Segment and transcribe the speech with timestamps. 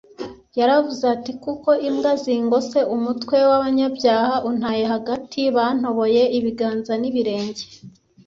[0.59, 7.63] yaravuze ati, “kuko imbwa zingose, umutwe w’abanyabyaha untaye hagati, bantoboye ibiganza n’ibirenge